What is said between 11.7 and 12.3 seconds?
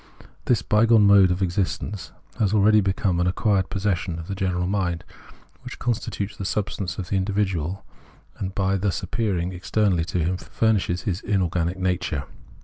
nature.